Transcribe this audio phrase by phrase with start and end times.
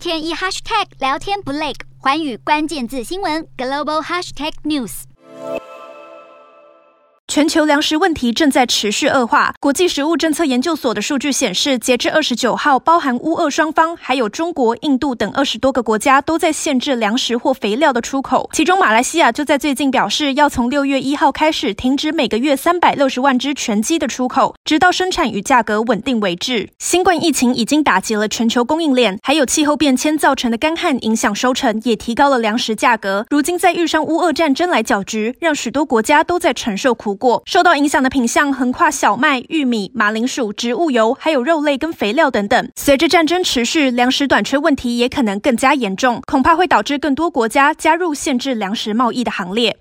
[0.00, 5.02] 天一 hashtag 聊天不累，寰宇关键字新闻 global hashtag news。
[7.28, 9.54] 全球粮食问题正在持续恶化。
[9.60, 18.50] 国际食物政策研究所的数据显示，截至二十九号，包含乌俄双方，还有中国、印度等二十多个国家都在限制粮食或肥料的出口。
[18.52, 26.68] 其中，马来西亚就在最近表示，要从六月一号开始停止每个月三百六十万只全鸡的出口，直到生产与价格稳定为止。
[26.78, 33.26] 新冠疫情已经打击了全球供应链，还有气候变迁造成的干旱影响收成，也提高了粮食价格。
[33.30, 37.16] 如今再遇上乌俄战争来搅局，让许多国家都在承受苦。
[37.16, 42.70] 果受到影响的品项横跨小麦、玉米、马铃薯、植物油，还有肉类跟肥料等等。
[42.76, 49.76] 随着战争持续，粮食短缺问题也可能更加严重，恐怕会导致更多国家加入限制粮食贸易的行列。